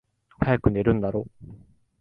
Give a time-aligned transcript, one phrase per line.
[0.39, 1.27] 早く寝るんだろ？